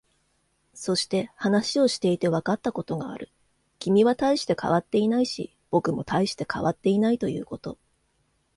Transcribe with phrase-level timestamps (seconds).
[0.73, 3.29] そして、話をしていてわかったことがある。
[3.77, 7.77] 君は大して変わっていないし、僕も大して変わっていないということ。